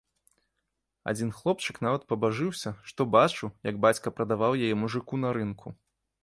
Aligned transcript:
Адзін 1.11 1.29
хлопчык 1.39 1.75
нават 1.87 2.07
пабажыўся, 2.13 2.69
што 2.93 3.07
бачыў, 3.17 3.53
як 3.69 3.75
бацька 3.85 4.15
прадаваў 4.21 4.59
яе 4.65 4.73
мужыку 4.87 5.23
на 5.27 5.37
рынку. 5.39 5.67